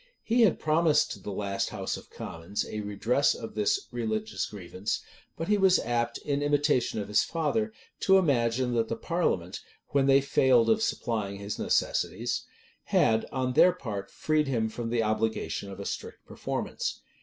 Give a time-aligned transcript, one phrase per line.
[0.23, 5.01] He had promised to the last house of commons a redress of this religious grievance:
[5.37, 9.59] but he was apt, in imitation of his father, to imagine that the parliament,
[9.89, 12.45] when they failed of supplying his necessities,
[12.85, 17.01] had, on their part, freed him from the obligation of a strict performance.